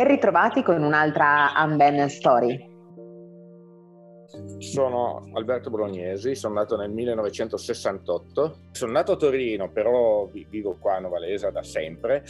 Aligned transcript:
Ben 0.00 0.08
ritrovati 0.08 0.62
con 0.62 0.82
un'altra 0.82 1.52
Unben 1.58 2.08
Story. 2.08 2.58
Sono 4.56 5.28
Alberto 5.34 5.68
Bolognesi, 5.68 6.34
sono 6.34 6.54
nato 6.54 6.74
nel 6.78 6.88
1968, 6.88 8.60
sono 8.70 8.92
nato 8.92 9.12
a 9.12 9.16
Torino, 9.16 9.70
però 9.70 10.26
vivo 10.48 10.78
qua 10.80 10.94
a 10.94 11.00
Novalesa 11.00 11.50
da 11.50 11.62
sempre 11.62 12.24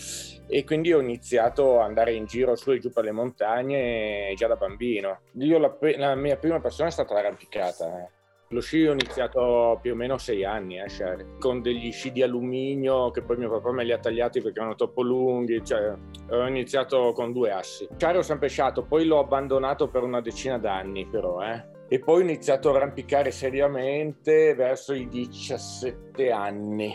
e 0.48 0.64
quindi 0.64 0.92
ho 0.92 1.00
iniziato 1.00 1.78
ad 1.78 1.86
andare 1.86 2.12
in 2.12 2.24
giro 2.24 2.56
su 2.56 2.72
e 2.72 2.80
giù 2.80 2.91
per 2.91 3.04
le 3.04 3.12
montagne 3.12 4.34
già 4.34 4.48
da 4.48 4.56
bambino. 4.56 5.20
Io 5.34 5.59
la, 5.59 5.73
la 5.96 6.16
mia 6.16 6.38
prima 6.38 6.59
passione 6.59 6.91
è 6.91 6.92
stata 6.92 7.14
l'arrampicata. 7.14 8.10
Lo 8.52 8.60
sci 8.60 8.84
ho 8.84 8.90
iniziato 8.90 9.78
più 9.80 9.92
o 9.92 9.94
meno 9.94 10.18
sei 10.18 10.44
anni 10.44 10.80
a 10.80 10.86
eh, 10.86 11.38
con 11.38 11.62
degli 11.62 11.92
sci 11.92 12.10
di 12.10 12.20
alluminio 12.20 13.12
che 13.12 13.22
poi 13.22 13.36
mio 13.36 13.48
papà 13.48 13.70
me 13.70 13.84
li 13.84 13.92
ha 13.92 13.98
tagliati 13.98 14.40
perché 14.40 14.58
erano 14.58 14.74
troppo 14.74 15.02
lunghi, 15.02 15.64
cioè 15.64 15.95
ho 16.30 16.46
iniziato 16.48 17.12
con 17.12 17.32
due 17.32 17.52
assi. 17.52 17.86
Sciare 17.96 18.18
ho 18.18 18.22
sempre 18.22 18.48
sciato, 18.48 18.82
poi 18.82 19.05
l'ho 19.05 19.20
abbandonato 19.20 19.86
per 19.86 20.02
una 20.02 20.20
decina 20.20 20.58
d'anni 20.58 21.06
però, 21.06 21.41
eh. 21.42 21.64
E 21.86 22.00
poi 22.00 22.22
ho 22.22 22.24
iniziato 22.24 22.72
a 22.72 22.77
arrampicare 22.77 23.30
seriamente 23.30 24.52
verso 24.56 24.94
i 24.94 25.06
17 25.06 26.32
anni. 26.32 26.92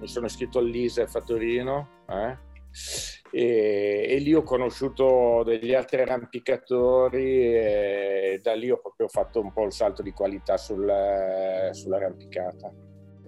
Mi 0.00 0.08
sono 0.08 0.26
iscritto 0.26 0.58
all'ISEF 0.58 1.14
a 1.14 1.20
Torino, 1.20 1.88
eh 2.08 3.19
e, 3.30 4.06
e, 4.08 4.18
lì 4.18 4.34
ho 4.34 4.42
conosciuto 4.42 5.42
degli 5.44 5.74
altri 5.74 6.00
arrampicatori 6.00 7.54
e 7.54 8.40
da 8.42 8.54
lì 8.54 8.70
ho 8.70 8.78
proprio 8.78 9.08
fatto 9.08 9.40
un 9.40 9.52
po' 9.52 9.64
il 9.64 9.72
salto 9.72 10.02
di 10.02 10.12
qualità 10.12 10.56
sul, 10.56 10.90
sull'arrampicata. 11.70 12.72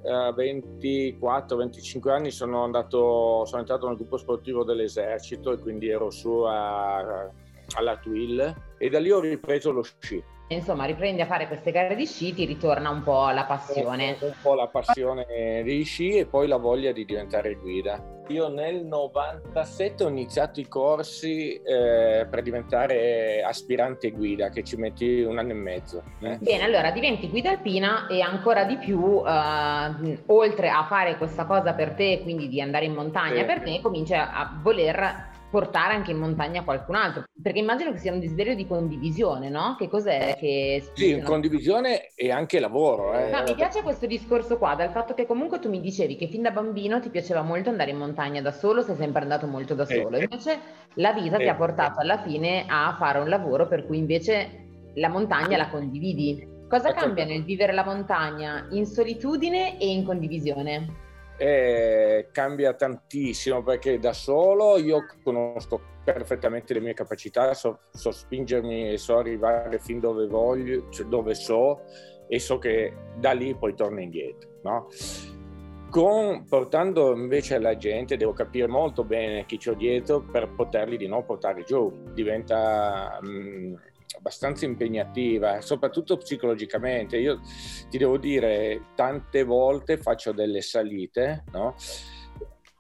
A 0.04 0.30
24-25 0.30 2.10
anni 2.10 2.30
sono, 2.32 2.64
andato, 2.64 3.44
sono 3.44 3.60
entrato 3.60 3.86
nel 3.86 3.96
gruppo 3.96 4.16
sportivo 4.16 4.64
dell'esercito 4.64 5.52
e 5.52 5.58
quindi 5.58 5.88
ero 5.88 6.10
su 6.10 6.40
a, 6.40 7.30
alla 7.76 7.96
Twill 7.98 8.54
e 8.78 8.88
da 8.88 8.98
lì 8.98 9.12
ho 9.12 9.20
ripreso 9.20 9.70
lo 9.70 9.82
sci 9.82 10.22
insomma 10.54 10.84
riprendi 10.84 11.20
a 11.20 11.26
fare 11.26 11.46
queste 11.46 11.70
gare 11.70 11.94
di 11.94 12.06
sci, 12.06 12.34
ti 12.34 12.44
ritorna 12.44 12.90
un 12.90 13.02
po' 13.02 13.30
la 13.30 13.44
passione. 13.44 14.16
Un 14.20 14.34
po' 14.40 14.54
la 14.54 14.68
passione 14.68 15.62
di 15.62 15.82
sci 15.82 16.10
e 16.18 16.26
poi 16.26 16.46
la 16.48 16.56
voglia 16.56 16.92
di 16.92 17.04
diventare 17.04 17.54
guida. 17.54 18.20
Io 18.28 18.48
nel 18.48 18.84
97 18.86 20.04
ho 20.04 20.08
iniziato 20.08 20.60
i 20.60 20.68
corsi 20.68 21.54
eh, 21.54 22.26
per 22.30 22.42
diventare 22.42 23.42
aspirante 23.42 24.10
guida, 24.10 24.48
che 24.48 24.62
ci 24.62 24.76
metti 24.76 25.22
un 25.22 25.38
anno 25.38 25.50
e 25.50 25.54
mezzo. 25.54 26.02
Eh. 26.20 26.38
Bene, 26.40 26.62
allora 26.62 26.92
diventi 26.92 27.28
guida 27.28 27.50
alpina 27.50 28.06
e 28.06 28.20
ancora 28.20 28.64
di 28.64 28.76
più, 28.76 29.22
eh, 29.26 30.22
oltre 30.26 30.68
a 30.68 30.86
fare 30.88 31.18
questa 31.18 31.44
cosa 31.44 31.74
per 31.74 31.94
te, 31.94 32.20
quindi 32.22 32.48
di 32.48 32.60
andare 32.60 32.84
in 32.84 32.94
montagna 32.94 33.40
sì. 33.40 33.44
per 33.44 33.60
te, 33.60 33.80
cominci 33.82 34.14
a 34.14 34.58
voler 34.62 35.30
portare 35.52 35.92
anche 35.92 36.12
in 36.12 36.16
montagna 36.16 36.64
qualcun 36.64 36.94
altro, 36.94 37.24
perché 37.42 37.58
immagino 37.58 37.92
che 37.92 37.98
sia 37.98 38.10
un 38.10 38.20
desiderio 38.20 38.54
di 38.54 38.66
condivisione, 38.66 39.50
no? 39.50 39.76
Che 39.78 39.86
cos'è 39.86 40.34
che... 40.38 40.82
Sì, 40.94 41.20
condivisione 41.20 42.14
e 42.14 42.30
anche 42.30 42.58
lavoro. 42.58 43.12
Eh. 43.12 43.30
No, 43.30 43.42
mi 43.42 43.54
piace 43.54 43.82
questo 43.82 44.06
discorso 44.06 44.56
qua, 44.56 44.74
dal 44.74 44.90
fatto 44.90 45.12
che 45.12 45.26
comunque 45.26 45.58
tu 45.58 45.68
mi 45.68 45.82
dicevi 45.82 46.16
che 46.16 46.26
fin 46.26 46.40
da 46.40 46.52
bambino 46.52 47.00
ti 47.00 47.10
piaceva 47.10 47.42
molto 47.42 47.68
andare 47.68 47.90
in 47.90 47.98
montagna 47.98 48.40
da 48.40 48.50
solo, 48.50 48.80
sei 48.80 48.96
sempre 48.96 49.20
andato 49.20 49.46
molto 49.46 49.74
da 49.74 49.84
solo, 49.84 50.16
eh, 50.16 50.22
invece 50.22 50.58
la 50.94 51.12
vita 51.12 51.36
eh, 51.36 51.42
ti 51.42 51.48
ha 51.48 51.54
portato 51.54 52.00
alla 52.00 52.22
fine 52.22 52.64
a 52.66 52.96
fare 52.98 53.18
un 53.18 53.28
lavoro 53.28 53.68
per 53.68 53.84
cui 53.84 53.98
invece 53.98 54.68
la 54.94 55.10
montagna 55.10 55.58
la 55.58 55.68
condividi. 55.68 56.48
Cosa 56.66 56.94
cambia 56.94 57.26
nel 57.26 57.44
vivere 57.44 57.74
la 57.74 57.84
montagna 57.84 58.68
in 58.70 58.86
solitudine 58.86 59.78
e 59.78 59.90
in 59.90 60.02
condivisione? 60.06 61.10
Eh, 61.42 62.28
cambia 62.30 62.72
tantissimo 62.72 63.64
perché 63.64 63.98
da 63.98 64.12
solo 64.12 64.78
io 64.78 65.04
conosco 65.24 65.80
perfettamente 66.04 66.72
le 66.72 66.80
mie 66.80 66.94
capacità, 66.94 67.52
so, 67.52 67.80
so 67.90 68.12
spingermi 68.12 68.92
e 68.92 68.96
so 68.96 69.18
arrivare 69.18 69.80
fin 69.80 69.98
dove 69.98 70.28
voglio, 70.28 70.88
cioè 70.90 71.06
dove 71.06 71.34
so 71.34 71.80
e 72.28 72.38
so 72.38 72.58
che 72.58 72.94
da 73.16 73.32
lì 73.32 73.56
poi 73.56 73.74
torno 73.74 74.00
indietro. 74.00 74.50
No? 74.62 74.86
Con, 75.90 76.46
portando 76.48 77.12
invece 77.12 77.58
la 77.58 77.76
gente, 77.76 78.16
devo 78.16 78.32
capire 78.32 78.68
molto 78.68 79.02
bene 79.02 79.44
chi 79.44 79.58
c'ho 79.58 79.74
dietro 79.74 80.22
per 80.22 80.48
poterli 80.54 80.96
di 80.96 81.08
nuovo 81.08 81.24
portare 81.24 81.64
giù. 81.64 81.92
Diventa... 82.12 83.18
Mh, 83.20 83.28
mm, 83.28 83.74
abbastanza 84.16 84.64
impegnativa, 84.64 85.60
soprattutto 85.60 86.16
psicologicamente. 86.16 87.16
Io 87.18 87.40
ti 87.88 87.98
devo 87.98 88.18
dire, 88.18 88.86
tante 88.94 89.42
volte 89.44 89.98
faccio 89.98 90.32
delle 90.32 90.60
salite, 90.60 91.44
no? 91.52 91.74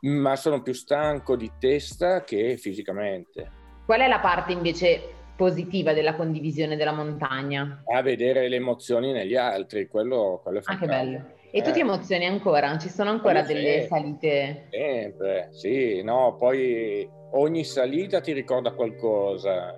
ma 0.02 0.36
sono 0.36 0.62
più 0.62 0.72
stanco 0.72 1.36
di 1.36 1.50
testa 1.58 2.24
che 2.24 2.56
fisicamente. 2.56 3.60
Qual 3.84 4.00
è 4.00 4.08
la 4.08 4.20
parte 4.20 4.52
invece 4.52 5.00
positiva 5.36 5.92
della 5.92 6.14
condivisione 6.14 6.76
della 6.76 6.92
montagna? 6.92 7.82
A 7.92 8.02
vedere 8.02 8.48
le 8.48 8.56
emozioni 8.56 9.12
negli 9.12 9.36
altri, 9.36 9.88
quello, 9.88 10.40
quello 10.42 10.58
è 10.58 10.62
fantastico. 10.62 10.92
Ah, 10.92 10.98
che 10.98 11.04
bello. 11.04 11.40
E 11.54 11.62
tu 11.62 11.70
ti 11.70 11.78
eh. 11.78 11.82
emozioni 11.82 12.26
ancora? 12.26 12.76
Ci 12.78 12.88
sono 12.88 13.10
ancora 13.10 13.42
delle 13.42 13.86
salite? 13.86 14.68
Sempre, 14.70 15.48
sì, 15.52 16.02
no, 16.02 16.36
poi 16.36 17.08
ogni 17.32 17.64
salita 17.64 18.20
ti 18.20 18.32
ricorda 18.32 18.72
qualcosa 18.72 19.74